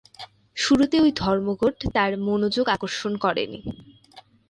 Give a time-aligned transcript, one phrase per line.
[0.57, 3.59] শুরুতে ঐ ধর্মঘট কোন মনোযোগ আকর্ষণ করেনি।